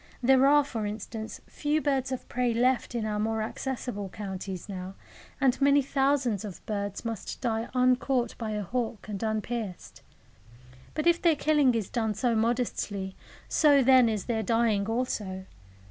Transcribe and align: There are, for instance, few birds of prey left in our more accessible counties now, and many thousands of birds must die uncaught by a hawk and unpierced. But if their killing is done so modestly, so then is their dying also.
There 0.23 0.47
are, 0.47 0.63
for 0.63 0.87
instance, 0.87 1.41
few 1.45 1.79
birds 1.79 2.11
of 2.11 2.27
prey 2.27 2.55
left 2.55 2.95
in 2.95 3.05
our 3.05 3.19
more 3.19 3.43
accessible 3.43 4.09
counties 4.09 4.67
now, 4.67 4.95
and 5.39 5.61
many 5.61 5.83
thousands 5.83 6.43
of 6.43 6.65
birds 6.65 7.05
must 7.05 7.39
die 7.39 7.69
uncaught 7.75 8.35
by 8.39 8.49
a 8.53 8.63
hawk 8.63 9.07
and 9.07 9.21
unpierced. 9.21 10.01
But 10.95 11.05
if 11.05 11.21
their 11.21 11.35
killing 11.35 11.75
is 11.75 11.87
done 11.87 12.15
so 12.15 12.33
modestly, 12.35 13.15
so 13.47 13.83
then 13.83 14.09
is 14.09 14.25
their 14.25 14.41
dying 14.41 14.87
also. 14.87 15.45